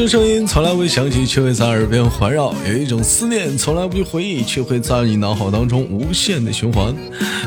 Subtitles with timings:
[0.00, 6.94] 这声音从来未响起，却会在耳边环绕；有一种思念从来不去回忆，却会在你脑海当中无限的循环。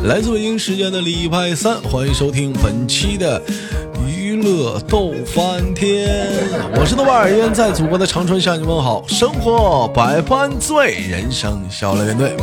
[0.04, 3.42] 来自北京时间的礼拜三，欢迎收听本期的
[4.08, 6.28] 娱乐逗翻天，
[6.76, 9.04] 我是豆瓣儿，依然在祖国的长春向你问好。
[9.08, 12.36] 生活百般滋味，人生笑来面对。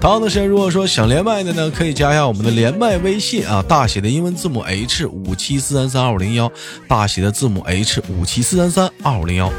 [0.00, 6.50] 同样的时间，如果说想连麦的呢，可以加一下我们的连麦微信啊，大写的英文字母 H 五七四三三二五零幺，
[6.88, 9.52] 大写的字母 H 五七四三三二五零幺。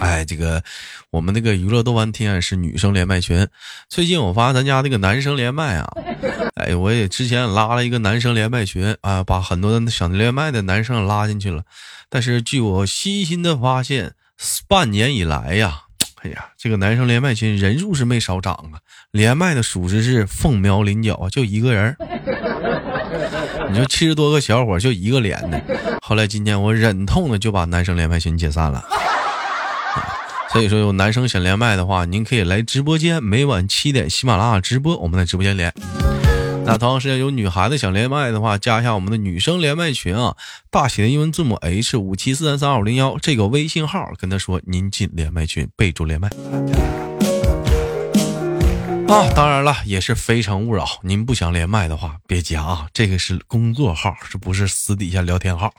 [0.00, 0.62] 哎，这个
[1.10, 3.46] 我们那个娱乐豆瓣天是女生连麦群，
[3.90, 5.86] 最近我发现咱家那个男生连麦啊，
[6.56, 11.62] 哎，我也之前拉了一个男生连麦群啊，把很多想连麦的男生拉进去了，
[12.08, 14.14] 但是据我细心的发现，
[14.66, 15.82] 半年以来呀。
[16.26, 18.82] 哎呀，这个男生连麦群人数是没少涨啊，
[19.12, 21.96] 连麦的属实是凤毛麟角啊，就一个人
[23.70, 25.62] 你说七十多个小伙就一个连的。
[26.02, 28.84] 后来今天我忍痛的就把男生连麦群解散了。
[30.50, 35.72] 所以说有男生想连麦的话，您可以来直播间，每晚七点喜马拉雅直播，我们在直播间连。
[36.68, 40.36] 那同样时间有女孩子想连麦的话，加一下我们的女生连麦群啊，
[40.68, 46.28] 大写的英文字母 H 五七四三三二五零幺这个微信号，跟他说您进连麦群，备注连麦。
[49.06, 55.72] 啊，当然了，也是非诚勿扰，您不想连麦的话，别加啊，这个是工作号，这不是私底下聊天号。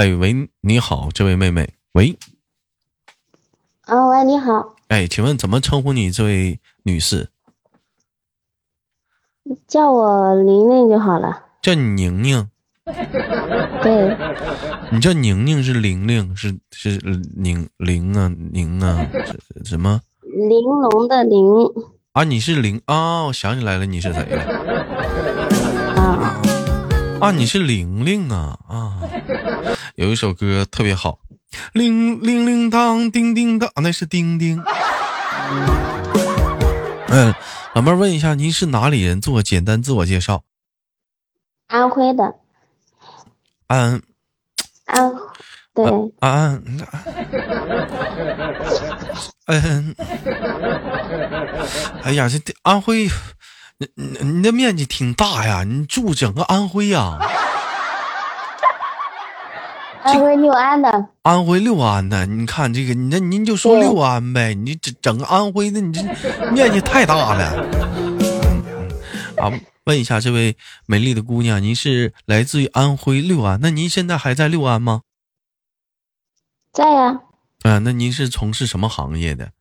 [0.00, 2.16] 哎喂，你好，这位妹妹，喂，
[3.82, 7.28] 啊喂，你好，哎，请问怎么称呼你这位女士？
[9.68, 11.42] 叫我玲玲就好了。
[11.60, 12.48] 叫你宁宁。
[13.82, 14.16] 对。
[14.90, 16.98] 你叫宁宁是玲玲是是
[17.36, 19.06] 宁玲啊宁啊
[19.66, 20.00] 什么？
[20.22, 21.44] 玲珑的玲。
[22.12, 24.42] 啊，你是玲啊，我想起来了，你是谁了？
[26.00, 26.40] 啊。
[27.20, 28.96] 啊，你是玲玲啊啊。
[30.00, 31.18] 有一首歌特别好，
[31.74, 34.58] 铃铃铃当，叮叮当，那是叮叮。
[37.08, 37.34] 嗯，
[37.74, 39.20] 老妹儿问一下，您是哪里人？
[39.20, 40.44] 做个简单自我介绍。
[41.66, 42.34] 安徽的。
[43.66, 44.00] 安。
[44.86, 45.12] 安。
[45.74, 45.84] 对。
[46.20, 46.62] 安。
[49.44, 49.94] 嗯。
[52.04, 53.06] 哎呀，这安徽，
[53.76, 57.18] 你你你的面积挺大呀，你住整个安徽呀？
[60.02, 66.02] 安徽六安的，安徽六安的，你看这个，你那您就说六安呗，你整整个安徽的，你这
[66.52, 67.44] 面积太大了。
[69.36, 69.52] 啊，
[69.84, 70.56] 问一下这位
[70.86, 73.58] 美丽的姑娘，您是来自于安徽六安？
[73.62, 75.02] 那您现在还在六安吗？
[76.72, 77.20] 在呀。
[77.62, 79.52] 啊，那您是从事什么行业的？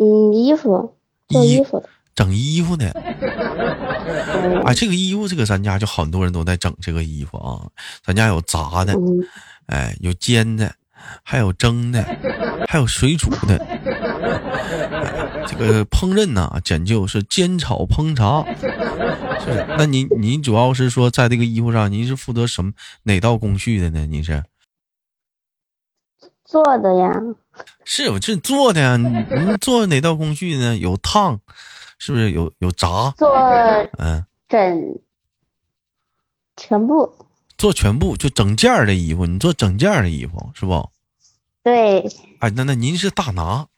[0.00, 0.96] 嗯，衣服，
[1.28, 1.88] 做衣服的。
[2.14, 2.92] 整衣服的，
[4.64, 7.60] 啊，这个衣服，这个咱家就很多人都在整这个衣服啊。
[8.04, 8.94] 咱家有炸的，
[9.66, 10.74] 哎，有煎的，
[11.22, 12.02] 还有蒸的，
[12.68, 13.58] 还有水煮的。
[15.46, 18.44] 这个烹饪呢，讲究是煎炒烹炸。
[19.44, 24.06] 是，那您您主要是说在这个衣服上，您是负责什么哪道工序的呢？
[24.06, 24.44] 您是
[26.44, 27.12] 做的呀？
[27.84, 28.96] 是我这做的呀。
[28.96, 30.76] 您做哪道工序呢？
[30.76, 31.40] 有烫。
[32.04, 33.30] 是不是有有炸做
[33.98, 34.98] 嗯整
[36.56, 37.14] 全部
[37.56, 40.90] 做全部就整件的衣服，你做整件的衣服是不？
[41.62, 42.00] 对。
[42.40, 43.68] 哎，那那您是大拿，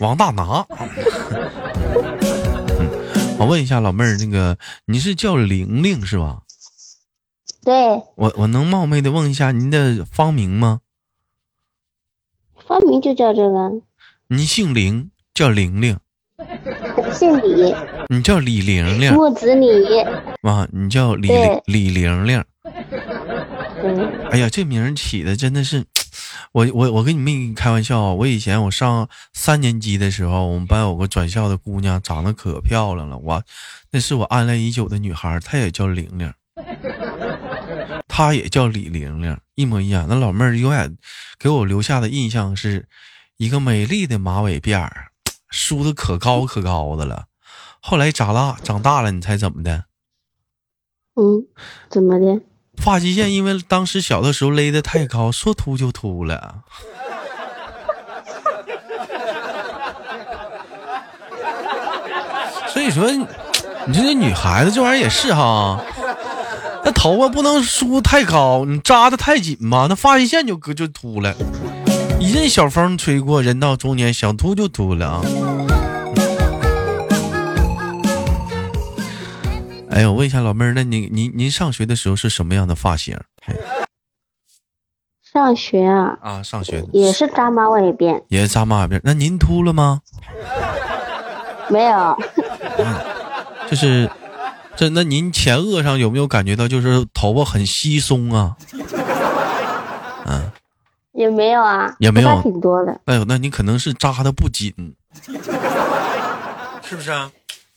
[0.00, 0.66] 王大拿。
[3.38, 6.40] 我问一下老妹儿，那个你是叫玲玲是吧？
[7.62, 8.02] 对。
[8.14, 10.80] 我我能冒昧的问一下您的芳名吗？
[12.66, 13.82] 芳名就叫这个。
[14.28, 15.10] 你姓玲。
[15.34, 16.00] 叫玲玲，
[17.12, 17.74] 姓李，
[18.08, 19.68] 你叫李玲玲，木子李，
[20.42, 21.28] 哇，你叫李
[21.66, 22.44] 李玲玲，
[24.30, 25.84] 哎呀，这名起的真的是，
[26.52, 33.42] 我我我跟你没开玩笑，我以前我上三年级的时候，我们班有个转校的姑娘，长得可漂亮了，我
[33.90, 36.32] 那是我暗恋已久的女孩，她也叫玲玲，
[38.06, 40.06] 她也叫李玲玲，一模一样。
[40.08, 40.96] 那老妹儿永远
[41.38, 42.86] 给我留下的印象是
[43.38, 45.07] 一个美丽的马尾辫儿。
[45.48, 47.24] 梳的可高可高的了，
[47.80, 49.84] 后来长大长大了，你猜怎么的？
[51.16, 51.46] 嗯，
[51.90, 52.40] 怎么的？
[52.76, 56.62] 发际线因为当时小的时候勒的太高，说秃就秃了。
[62.68, 65.82] 所以说，你说这女孩子这玩意儿也是哈，
[66.84, 71.34] 那头发不能梳太高，你扎的太紧嘛，那发际线就就秃了。
[72.20, 75.22] 一阵小风吹过，人到中年，想秃就秃了啊。
[79.90, 83.16] 哎，我问一下老妹儿，那您您您上学的时候是什么样的发型？
[85.32, 89.00] 上学啊啊，上学也是扎马尾辫，也是扎马尾辫。
[89.04, 90.00] 那您秃了吗？
[91.68, 92.18] 没有，
[93.70, 94.10] 就是
[94.76, 98.56] 这那您前额上有没有感觉到就是头发很稀松啊？
[101.18, 103.00] 嗯，也没有啊，也没有挺多的。
[103.06, 104.72] 哎呦，那你可能是扎的不紧，
[106.82, 107.30] 是不是啊？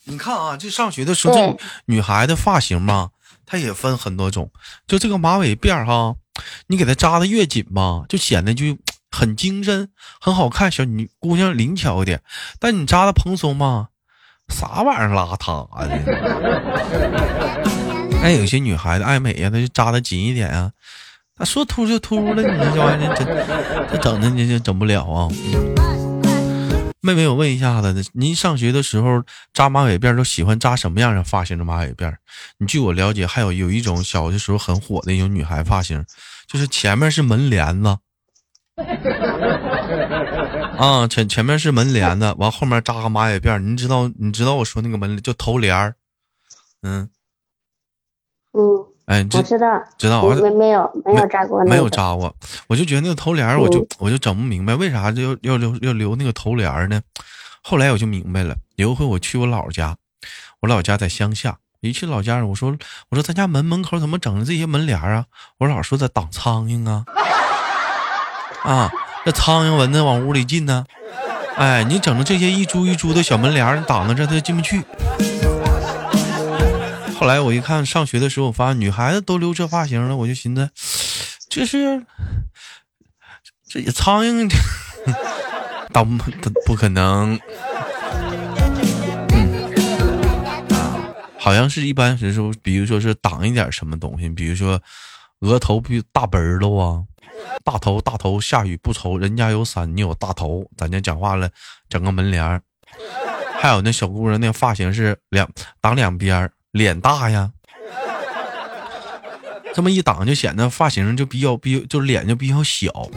[0.06, 3.10] 你看啊，这上学的时候，这女孩的发型嘛，
[3.46, 4.52] 它也分很多种。
[4.88, 6.16] 就这个马尾辫儿哈，
[6.68, 8.78] 你给它扎的越紧吧，就显得就
[9.12, 9.90] 很精神、
[10.20, 12.22] 很好看，小女姑娘灵巧一点。
[12.60, 13.90] 但你扎的蓬松嘛，
[14.50, 15.96] 啥玩意儿邋遢的。
[18.24, 20.72] 哎，有些女孩子爱美呀，她就扎的紧一点啊。
[21.46, 23.26] 说秃就秃了，你说这玩意儿真
[23.92, 25.28] 这整的你这整不了啊。
[27.04, 29.24] 妹妹，我问一下子，您上学的时候
[29.54, 32.14] 扎马尾辫都喜欢扎什么样的发型的马尾辫？
[32.60, 36.06] 你据我了解，还有有一种小的时候很火的一种女孩发型，
[36.48, 37.98] 就是前面是门帘子，
[40.78, 43.58] 啊，前前面是门帘子，完后面扎个马尾辫。
[43.58, 45.96] 你知道你知道我说那个门就头帘儿，
[46.84, 47.10] 嗯，
[48.54, 48.62] 嗯，
[49.12, 52.34] 哎，这我知道，知道我没有没有扎过那个，没有扎过，
[52.68, 57.02] 我就觉得那个头帘儿，我就嗯我就整不明白为啥就要要留要留那个头帘儿呢？
[57.62, 59.98] 后来我就明白了，有一回我去我姥家，
[60.62, 62.74] 我姥家在乡下，一去老家，我说
[63.10, 65.26] 我说咱家门门口怎么整的这些门帘儿啊？
[65.58, 67.04] 我姥说在挡苍蝇啊，
[68.64, 68.90] 啊，
[69.26, 70.86] 这苍蝇蚊子往屋里进呢，
[71.58, 74.82] 哎，你整的这些一株一株的小门帘挡着这它进不去。
[77.22, 80.72] 后来我一看，上学的时候，我发现女孩子都留这发型了，我就寻思，
[81.48, 82.04] 这是
[83.70, 84.52] 这苍蝇，
[85.94, 86.32] 当 不
[86.66, 87.40] 不可能。
[89.30, 89.72] 嗯，
[91.38, 94.82] 好像是一般时候，比如说是挡一点什么东西，比如说
[95.42, 97.04] 额头比大本儿了啊，
[97.64, 101.48] 大头大头，下雨不愁，人家有伞，你有大头，咱家讲话了，
[101.88, 102.64] 整个门帘儿。
[103.60, 105.48] 还有那小姑娘那发型是两
[105.80, 107.52] 挡两边儿，脸大呀，
[109.74, 113.10] 这么一挡就显得发型就比较比就是脸就比较小。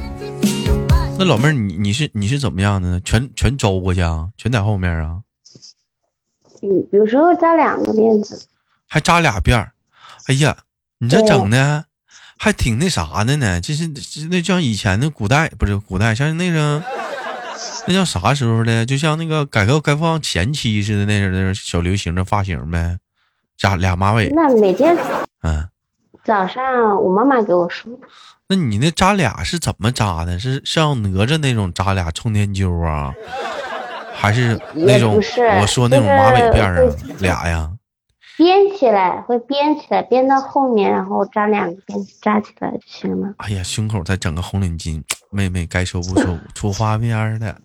[1.17, 3.01] 那老妹儿，你你是你是怎么样的呢？
[3.05, 4.29] 全全周过去啊？
[4.37, 5.21] 全在后面啊？
[6.63, 8.47] 嗯，有时候扎两个辫子，
[8.89, 9.73] 还扎俩辫儿？
[10.27, 10.57] 哎呀，
[10.99, 11.85] 你这整的
[12.37, 13.61] 还挺那啥的呢？
[13.61, 13.87] 这是
[14.29, 16.83] 那像以前的古代不是古代，像那个
[17.87, 18.85] 那叫啥时候的？
[18.85, 22.99] 就像那个改革开放前期似的那种那种小流行的发型呗，
[23.57, 24.29] 扎俩马尾。
[24.31, 24.97] 那每天
[25.43, 25.69] 嗯，
[26.25, 28.01] 早上我妈妈给我梳，
[28.49, 30.39] 那你那扎俩是怎么扎的？
[30.39, 33.13] 是像哪吒那种扎俩冲天揪啊，
[34.15, 37.15] 还是那种我说那种马尾辫儿啊就是？
[37.19, 37.71] 俩呀？
[38.37, 43.33] 编起来会编起来，编到后面，然后扎两个辫子扎起来就行了。
[43.37, 45.01] 哎呀，胸口再整个红领巾，
[45.31, 46.37] 妹妹该收不收？
[46.53, 47.55] 出花边儿的。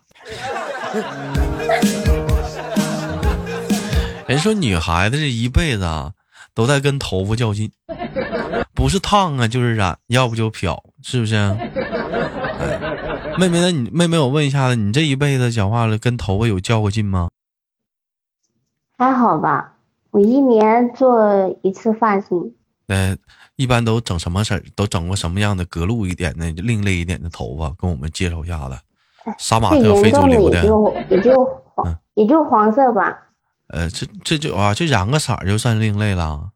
[4.29, 6.13] 人说女孩子这一辈子啊，
[6.53, 7.71] 都在跟头发较劲，
[8.75, 11.35] 不是烫啊就是染，要不就漂，是不是？
[11.35, 12.79] 哎，
[13.39, 17.29] 妹妹，那你妹妹，我问一下子，你这一辈子讲话了，跟头发有较过劲吗？
[18.99, 19.73] 还好吧，
[20.11, 22.53] 我一年做一次发型，
[22.85, 23.17] 呃，
[23.55, 24.63] 一般都整什么色儿？
[24.75, 27.73] 都整过什么样的格路一点的、另类一点的头发？
[27.79, 28.77] 跟我们介绍一下子。
[29.39, 33.25] 杀马最特非主流的，也就也就嗯，也就黄色吧。
[33.69, 36.49] 呃，这这就啊，就染个色儿就算另类了。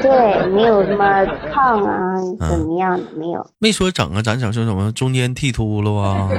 [0.00, 6.30] 对，没有什么烫啊，嗯怎么样的没有，没说整啊，咱整说什么中间剃秃了啊，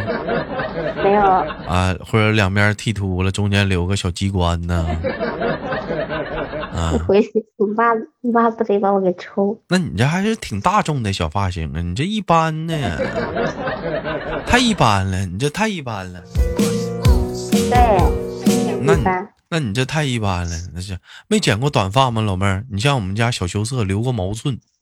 [1.03, 4.83] 没有，啊，或者两边剃秃了，中间留个小机关呢。
[6.73, 9.55] 啊，回去我爸我爸不得把我给抽。
[9.67, 12.73] 那你这还是挺大众的小发型啊，你这一般呢，
[14.47, 16.19] 太一般了，你这太一般了。
[17.69, 18.18] 对，
[18.81, 19.03] 那你。
[19.51, 22.63] 那你这太一般了，那是没剪过短发吗，老妹儿？
[22.69, 24.59] 你像我们家小羞涩留过毛寸，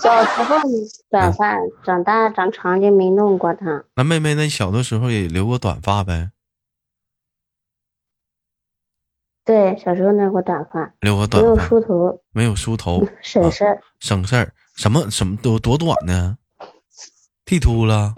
[0.00, 0.56] 小时候
[1.10, 3.82] 短发，长大长长就没弄过它。
[3.96, 6.30] 那妹妹那小的时候也留过短发呗？
[9.44, 13.82] 对，小时候弄过短发，留过没有短发，梳头，没有梳头，省事儿。
[13.98, 14.54] 省事儿。
[14.76, 16.38] 什么什么多多短呢？
[17.48, 18.12] 剃秃了？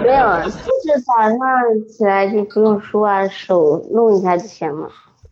[0.00, 1.36] 没有，就是早上
[1.88, 4.88] 起来就不用梳啊，手弄一下就行了。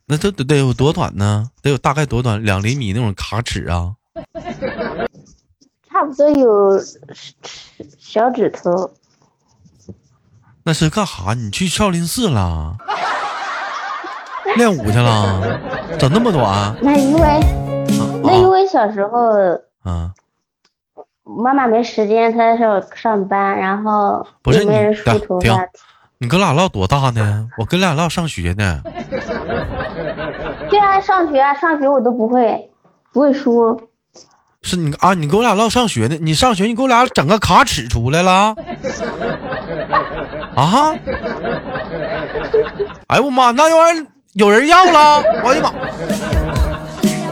[0.07, 1.49] 那这得得有多短呢？
[1.63, 2.43] 得有大概多短？
[2.43, 3.95] 两厘米那种卡尺啊？
[5.89, 6.81] 差差不多有
[7.97, 8.91] 小指头。
[10.65, 11.35] 那是干哈？
[11.35, 12.77] 你去少林寺了？
[14.57, 15.61] 练武去了？
[15.97, 16.77] 整那么短？
[16.83, 17.41] 那因为
[18.25, 19.31] 那因为小时候，
[19.85, 20.11] 嗯，
[21.29, 25.67] 妈妈没时间，她要上班，然后不是没人梳头发。
[26.19, 27.47] 你跟俩唠多大呢？
[27.59, 28.83] 我跟俩唠上学呢。
[30.71, 32.71] 对啊，上学啊，上学我都不会，
[33.13, 33.81] 不会梳。
[34.63, 36.17] 是你啊，你跟我俩唠上学呢？
[36.21, 38.57] 你上学，你给我俩整个卡尺出来了？
[40.57, 40.95] 啊！
[43.07, 45.23] 哎呦我妈，那玩意儿有人要了！
[45.45, 45.73] 我的妈！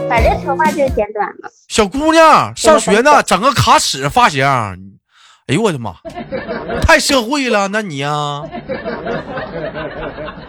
[0.08, 1.50] 反正头发就剪短了。
[1.68, 4.44] 小姑娘上学呢，整个卡尺发型。
[5.48, 5.94] 哎呦我的妈！
[6.82, 8.42] 太社会了，那你呀？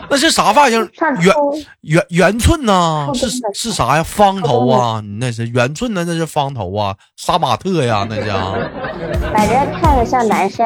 [0.10, 0.80] 那是啥发型？
[1.22, 1.36] 圆
[1.82, 3.12] 圆圆寸呐？
[3.14, 4.04] 是是啥呀？
[4.04, 5.02] 方头啊？
[5.04, 6.04] 你那是圆寸呢？
[6.08, 6.96] 那是方头啊？
[7.16, 8.08] 杀马特呀？
[8.10, 8.54] 那叫？
[9.32, 10.66] 反正看着像男生。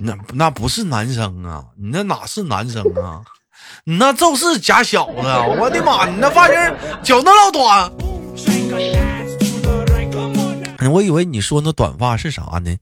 [0.00, 1.64] 那那不是男生啊！
[1.76, 3.20] 你那哪是男生啊？
[3.84, 5.12] 你 那就是假小子！
[5.58, 6.06] 我的妈！
[6.06, 6.56] 你那发型
[7.02, 7.92] 脚那老短。
[10.90, 12.74] 我以为你说那短发是啥呢？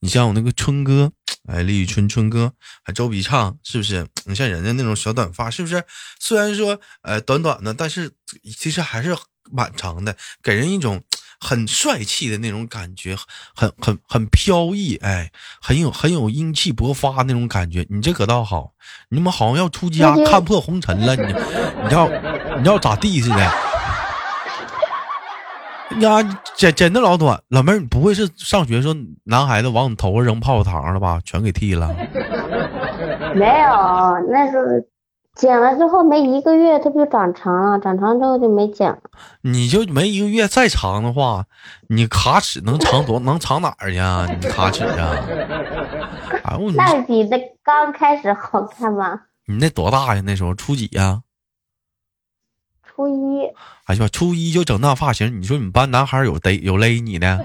[0.00, 1.10] 你像我那个春哥，
[1.48, 2.52] 哎，李宇春春哥，
[2.82, 4.06] 还周笔畅，是不是？
[4.26, 5.82] 你像人家那种小短发，是不是？
[6.20, 8.12] 虽然说呃短短的，但是
[8.58, 9.16] 其实还是
[9.50, 11.02] 蛮长的，给人一种
[11.40, 13.16] 很帅气的那种感觉，
[13.54, 17.86] 很很很飘逸，哎，很有很有英气勃发那种感觉。
[17.88, 18.72] 你这可倒好，
[19.08, 21.32] 你们好像要出家看破红尘了，你
[21.88, 22.08] 你要
[22.60, 23.63] 你要咋地似的？
[26.00, 26.22] 呀，
[26.54, 31.20] 剪剪的老短，老妹儿，你不会是上学时候男孩子往你头上扔泡泡糖了吧？
[31.24, 31.94] 全给剃了？
[33.34, 34.64] 没有，那时候
[35.34, 37.78] 剪了之后没一个月，它不就长长了？
[37.80, 38.98] 长长之后就没剪了。
[39.42, 41.44] 你就没一个月再长的话，
[41.88, 43.18] 你卡尺能长多？
[43.20, 44.26] 能长哪儿去啊？
[44.28, 45.16] 你卡尺啊？
[46.44, 49.20] 哎我那比那刚开始好看吗？
[49.46, 50.22] 你那多大呀？
[50.24, 51.20] 那时候初几呀？
[52.94, 53.46] 初一。
[53.86, 57.44] 哎呀，初一就整那发型，你说你们班男孩有逮有勒你的？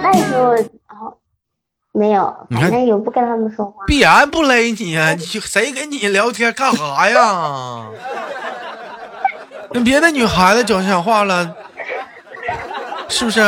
[0.00, 0.52] 那时候
[0.88, 1.16] 哦，
[1.92, 3.84] 没有，反正有不跟他们说话。
[3.86, 5.12] 必然不勒你啊！
[5.14, 7.86] 你谁跟你聊天干啥呀？
[9.70, 11.54] 跟别的女孩子讲讲话了，
[13.08, 13.40] 是不是？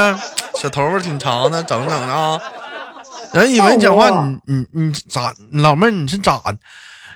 [0.57, 2.39] 小头发挺长的，整整的啊！
[3.33, 5.33] 人以为你讲话，你你你咋？
[5.53, 6.39] 老妹儿，你是咋？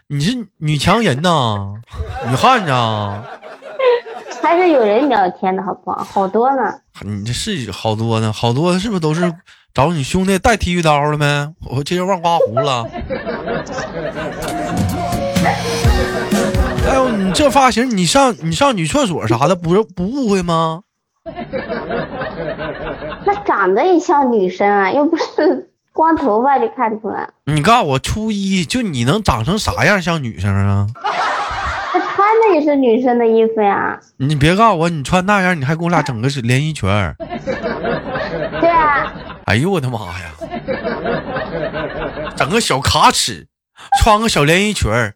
[0.09, 1.75] 你是女强人呐，
[2.29, 3.25] 女汉子啊！
[4.43, 6.05] 还是有人聊天的好不好？
[6.05, 6.63] 好多呢。
[7.01, 9.35] 你这是好多呢，好多是不是都是
[9.73, 11.25] 找你兄弟带剃须刀了没？
[11.71, 12.87] 我这人忘刮胡了。
[16.87, 20.83] 哎呦，你这发型，你上你上女厕所啥的，不不误会吗？
[23.25, 25.71] 那长得也像女生啊，又不是。
[25.95, 27.29] 光头发就看出来。
[27.45, 30.89] 你告诉我，初一就你能长成啥样像女生啊？
[31.93, 34.01] 他穿的也是女生的衣服呀。
[34.17, 37.15] 你别告诉我，你穿那样，你还给我俩整个是连衣裙儿。
[38.61, 39.13] 对啊。
[39.45, 40.33] 哎呦我的妈呀！
[42.37, 43.47] 整个小卡尺，
[44.01, 45.15] 穿个小连衣裙儿，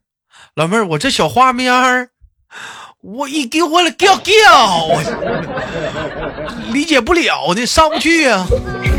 [0.55, 2.11] 老妹儿，我这小画面儿，
[3.03, 4.87] 我一给我了掉掉，
[6.73, 8.47] 理解不了的，上不去呀。
[8.83, 8.98] 你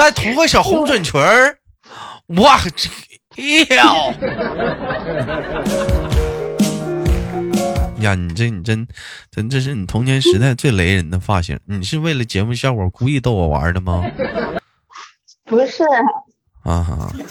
[0.00, 1.58] 再涂个小红嘴唇儿，
[2.28, 2.58] 哇，
[3.34, 4.10] 跳！
[8.00, 8.88] 呀，你这你真
[9.30, 14.02] 真这是你童年时代最雷人的发型，你是为了节目效果故意逗我玩的吗？
[15.44, 15.84] 不是。
[16.62, 17.12] 啊哈。
[17.14, 17.26] 是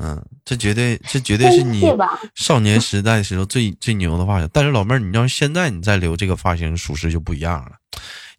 [0.00, 1.80] 嗯，这绝对这绝对是你
[2.34, 4.50] 少年时代时候最最牛的发型。
[4.52, 7.70] 但是老妹儿，你要现在你再留这个发型，属实就不一样了。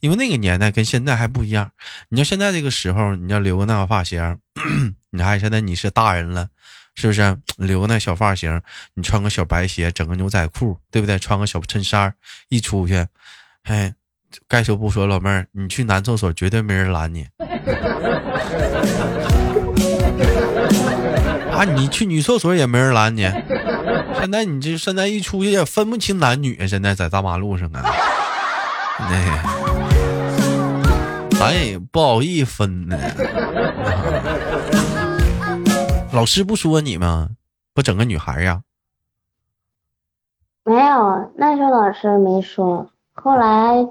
[0.04, 1.72] 因为那个年代跟现在还不一样，
[2.10, 4.38] 你要现在这个时候，你要留个那个发型，
[5.12, 6.50] 你还现在你是大人了，
[6.94, 7.38] 是不是？
[7.56, 8.62] 留个那小发型，
[8.96, 11.18] 你穿个小白鞋，整个牛仔裤，对不对？
[11.18, 12.14] 穿个小衬衫，
[12.50, 13.08] 一出去，
[13.64, 13.94] 哎，
[14.50, 17.26] 该说不说，老妹儿，你去男厕所绝对没人拦你。
[21.50, 23.22] 啊，你去女厕所也没人拦你。
[24.20, 27.82] 现在你这现在一出去也分不清男女，现在在大马路上啊，
[29.00, 29.93] 那。
[31.44, 32.98] 咱也不好意思分呢。
[36.14, 37.32] 老师不说你吗？
[37.74, 38.62] 不整个女孩呀？
[40.64, 42.90] 没有，那时候老师没说。
[43.12, 43.86] 后来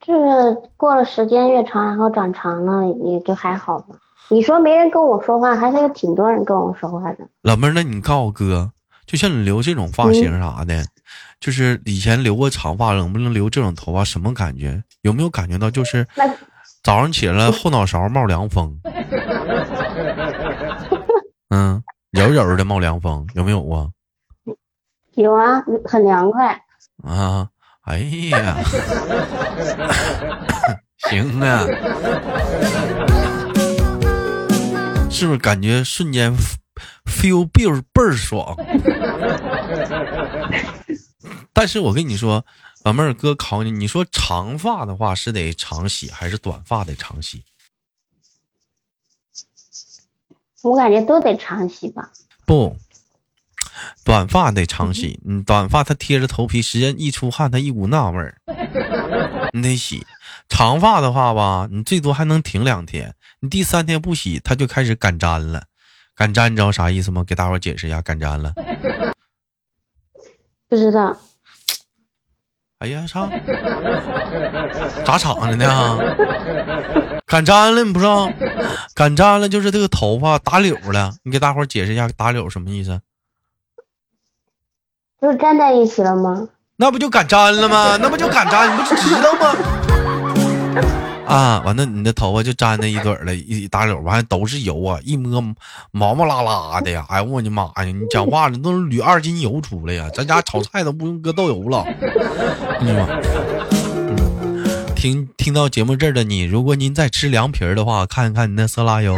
[0.00, 3.96] 就是过了时间越长，然后长长了，也就还好吧。
[4.30, 7.28] 你说没人跟我说话，还是有挺多人跟我说话的。
[7.42, 8.72] 老妹儿，那你告诉哥，
[9.04, 10.86] 就像你留这种发型啥的，
[11.38, 14.02] 就是以前留过长发，能不能留这种头发？
[14.02, 14.82] 什么感觉？
[15.02, 16.08] 有没有感觉到就是
[16.84, 18.78] 早上起来后脑勺冒凉风？
[21.48, 23.88] 嗯，柔柔的冒凉风，有没有啊？
[25.14, 26.60] 有啊，很凉快。
[27.02, 27.48] 啊，
[27.86, 27.98] 哎
[28.30, 28.58] 呀，
[31.08, 31.64] 行啊，
[35.10, 36.34] 是不是感觉瞬间
[37.06, 38.54] feel 倍儿倍儿爽？
[41.54, 42.44] 但是我跟你说，
[42.84, 47.42] 老妹儿哥考你，你说长发的话是得长洗还是短发得长洗？
[50.62, 52.10] 我感觉都得长洗吧。
[52.44, 52.76] 不。
[54.04, 58.36] 短发得长洗，嗯短发它贴着头皮，时间一出汗，它一股那味儿，
[59.52, 60.06] 你得洗。
[60.50, 65.64] 长发的话吧，你最多还能挺两天，你第三天不洗，它就开始干粘了。
[66.14, 67.24] 干粘你知道啥意思吗？
[67.24, 68.52] 给大伙解释一下，干粘了。
[70.68, 71.18] 不知道。
[72.84, 73.26] 哎呀，操！
[75.06, 75.98] 咋场的呢？
[77.26, 78.30] 敢粘了，你不知道？
[78.94, 81.14] 敢粘了就是这个头发打绺了。
[81.22, 83.00] 你给大伙解释一下，打绺什么意思？
[85.22, 86.48] 就粘在一起了吗？
[86.76, 87.96] 那不就敢粘了吗？
[87.98, 88.70] 那不就敢粘？
[88.70, 89.56] 你不知道吗？
[91.26, 95.42] 啊，完了，你的头发就粘那一堆了，一大绺，完了都是油啊，一摸
[95.90, 97.04] 毛毛拉拉的呀！
[97.08, 97.84] 哎呦我的妈呀！
[97.84, 100.08] 你讲话了，都是铝二斤油出来呀！
[100.14, 101.84] 咱家炒菜都不用搁豆油了。
[104.94, 109.16] 听听到节目这儿的你，如果您在吃凉皮儿的话，看一看你那色拉油。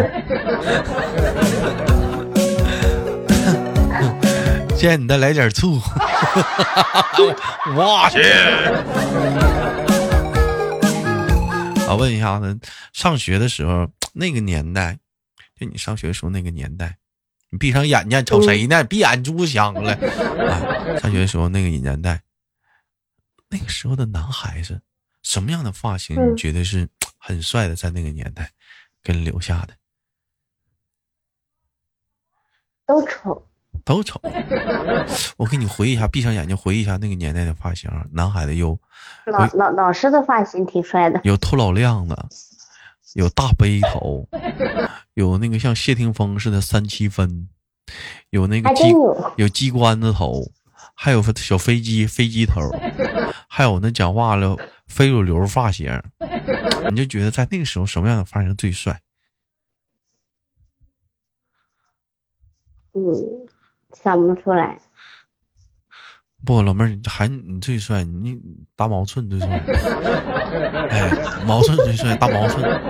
[4.76, 5.80] 现在你再来点醋，
[7.75, 8.22] 我去！
[11.87, 12.59] 啊，问一下子，
[12.93, 14.99] 上学的时候那个年代，
[15.59, 16.99] 就你上学的时候那个年代，
[17.50, 18.82] 你闭上眼睛瞅谁呢？
[18.84, 19.93] 闭眼珠香了。
[19.95, 22.23] 啊，上学的时候那个年代，
[23.49, 24.80] 那个时候的男孩子，
[25.23, 27.76] 什么样的发型你觉得是很帅的？
[27.76, 28.50] 在那个年代，
[29.02, 29.75] 给你留下的，
[32.87, 33.47] 都丑。
[33.84, 34.21] 都丑，
[35.37, 38.76] 我给你回忆一下，闭上眼睛回忆一下那个年代的发型，男孩子有
[39.26, 42.28] 老老老师的发型挺帅的，有透老亮的，
[43.15, 44.28] 有大背头，
[45.15, 47.49] 有那个像谢霆锋似的三七分，
[48.30, 48.84] 有那个机
[49.36, 50.50] 有机关子头，
[50.95, 52.60] 还有小飞机飞机头，
[53.49, 55.91] 还有那讲话了非主流发型，
[56.91, 59.00] 你就觉得在那个时候什么样的发型最帅？
[62.93, 63.47] 嗯。
[64.02, 64.78] 想不出来，
[66.47, 68.39] 不，老妹儿，还你最帅，你
[68.76, 69.49] 大毛寸最帅，
[70.91, 71.11] 哎，
[71.45, 72.80] 毛寸最帅，大毛寸，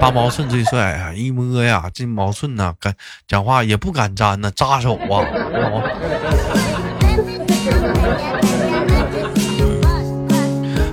[0.00, 1.14] 大毛寸最帅啊！
[1.14, 2.92] 一摸呀，这毛寸呐，敢
[3.28, 5.24] 讲话也不敢粘呐，扎手啊！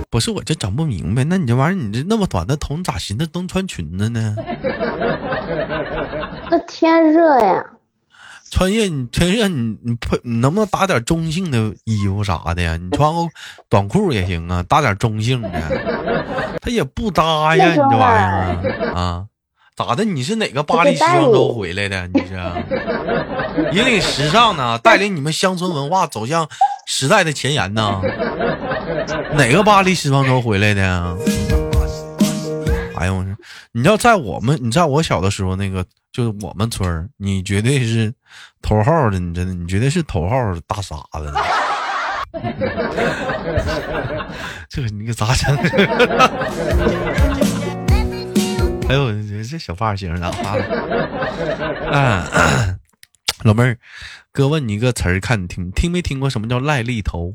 [0.08, 4.36] 不是，我就整不明白，那你这玩意儿，你这那么短的头，你咋寻思能穿裙子呢？
[6.48, 7.64] 那天热呀。
[8.50, 12.76] 穿越你穿越你你配你能不能打点中性的衣服啥的呀？
[12.76, 13.28] 你穿个
[13.68, 15.50] 短裤也行啊，打点中性的，
[16.60, 19.24] 他也不搭呀，你这玩意儿啊？
[19.76, 20.04] 咋的？
[20.04, 22.08] 你是哪个巴黎时装周回来的？
[22.08, 22.34] 你是
[23.72, 24.76] 引领时尚呢？
[24.78, 26.48] 带领你们乡村文化走向
[26.86, 28.00] 时代的前沿呢？
[29.34, 31.16] 哪个巴黎时装周回来的？
[32.98, 33.34] 哎呦我说，
[33.72, 35.84] 你要在我们，你在我小的时候那个。
[36.10, 38.10] 就是我们村儿，你绝对是
[38.62, 41.30] 头号的，你真的，你绝对是头号大傻子。
[44.68, 45.54] 这个你可咋整？
[48.88, 49.12] 哎呦，
[49.44, 50.34] 这小发型咋了？
[51.92, 52.24] 嗯，
[53.44, 53.78] 老妹儿，
[54.32, 56.28] 哥问你一个词儿，看你听听没听过？
[56.30, 57.34] 什么叫赖痢头？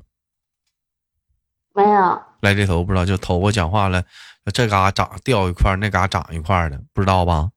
[1.74, 2.22] 没有。
[2.42, 4.04] 赖痢头不知道，就头发讲话了，
[4.52, 7.50] 这嘎长掉一块，那嘎长一块的，不知道吧？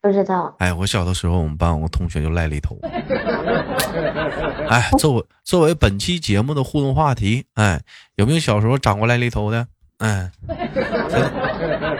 [0.00, 0.54] 不知道。
[0.58, 2.78] 哎，我小的时候，我们班有个同学就赖痢头。
[4.68, 7.80] 哎，作为作为本期节目的互动话题，哎，
[8.14, 9.66] 有没有小时候长过赖痢头的？
[9.98, 10.30] 哎，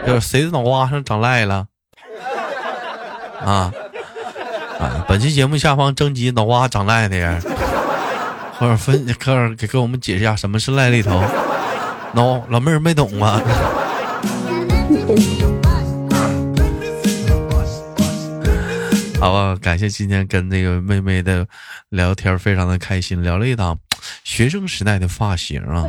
[0.06, 1.66] 就是谁的脑瓜上长赖了？
[3.40, 3.72] 啊
[4.78, 5.04] 啊！
[5.08, 7.40] 本期节目下方征集脑瓜长赖的人，
[8.54, 11.22] 或者分，或者给给我们解释一下什么是赖痢头。
[12.16, 13.38] no，老妹儿没懂啊？
[19.20, 21.46] 好吧，感谢今天跟那个妹妹的
[21.90, 23.78] 聊天，非常的开心，聊了一档
[24.24, 25.84] 学生时代的发型啊。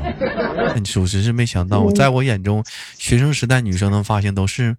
[0.76, 2.62] 你属实是没想到，在我眼中，
[2.98, 4.76] 学生时代女生的发型都是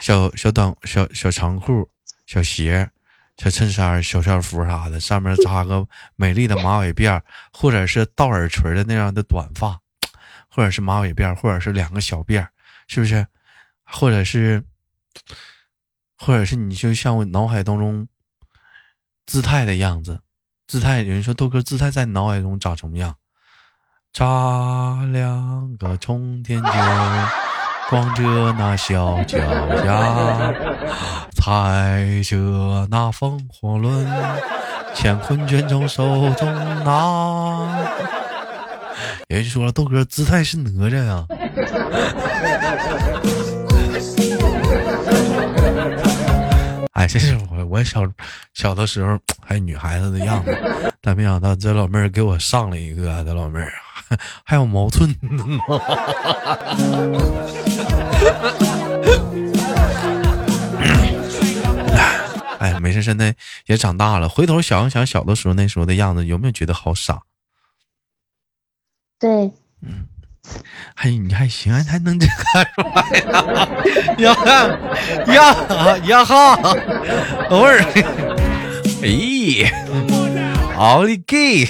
[0.00, 1.88] 小小短小小长裤、
[2.26, 2.90] 小鞋、
[3.36, 7.20] 小衬衫、小校服啥的，上面扎个美丽的马尾辫，
[7.52, 9.78] 或者是倒耳垂的那样的短发，
[10.48, 12.46] 或者是马尾辫，或者是两个小辫，
[12.86, 13.26] 是不是？
[13.84, 14.64] 或者是，
[16.18, 18.08] 或者是你就像我脑海当中
[19.26, 20.20] 姿态的样子，
[20.66, 23.16] 姿态有人说豆哥姿态在你脑海中长什么样？
[24.12, 26.72] 扎两个冲天箭，
[27.90, 29.38] 光着那小脚
[29.84, 34.04] 丫，开着那风火轮，
[34.96, 37.68] 乾坤卷轴手中拿。
[39.28, 41.24] 有人说了，豆哥姿态是哪吒呀？
[46.94, 48.02] 哎，这是我我小
[48.52, 50.52] 小的时候还女孩子的样子，
[51.00, 53.72] 但没想到这老妹儿给我上了一个，这老妹儿
[54.42, 55.14] 还有毛寸
[62.70, 62.76] 呢。
[62.76, 63.34] 哎， 没事，现在
[63.66, 67.22] 也长大了，回头想一想小的时候那时候的样子，有没有觉得好傻？
[69.18, 69.28] 对，
[69.82, 70.06] 嗯。
[70.94, 73.02] 还你还行，还能这看出来
[74.18, 74.32] 呀
[75.34, 76.56] 呀呀哈！
[77.50, 77.82] 等会儿，
[79.02, 79.68] 哎，
[80.78, 81.66] 奥利给！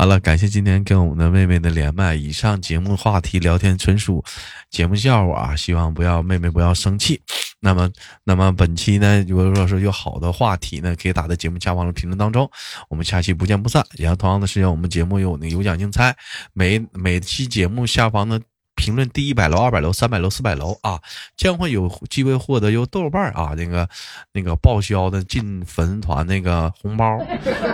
[0.00, 2.14] 好了，感谢今天跟我们的妹妹的连麦。
[2.14, 4.24] 以上节目话题聊天纯属
[4.70, 7.20] 节目效果啊，希望不要妹妹不要生气。
[7.60, 7.86] 那么，
[8.24, 12.50] 那么本期呢，如果说是有好的话题呢，可以打在节目下方的评论当中。
[12.88, 13.84] 我们下期不见不散。
[13.98, 16.16] 然后同样的时间，我们节目有那个有奖竞猜，
[16.54, 18.40] 每每期节目下方的。
[18.80, 20.98] 评论第一百楼、二百楼、三百楼、四百楼啊，
[21.36, 23.86] 将会有机会获得由豆瓣啊那个
[24.32, 27.22] 那个报销的进粉丝团那个红包，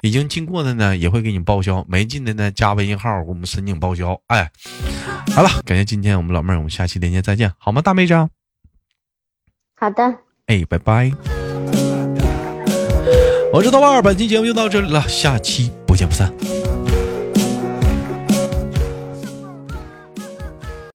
[0.02, 4.20] 已经进过的呢也会给你报销，没进的呢加微信号给我们申请报销。
[4.26, 4.50] 哎，
[5.32, 8.14] 好了，感谢今天我们老妹儿，我们下期连接再见，好吗，大妹子？
[9.76, 10.02] 好的。
[10.46, 11.12] 哎，拜拜。
[13.52, 16.32] 我是豆瓣，本期节目就到这里了，下期不见不散。